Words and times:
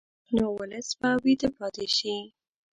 نو 0.35 0.45
ولس 0.57 0.89
به 0.99 1.09
ویده 1.23 1.49
پاتې 1.57 1.85
شي. 1.97 2.15